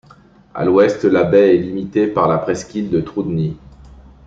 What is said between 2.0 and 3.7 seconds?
par la presqu'île de Troudny.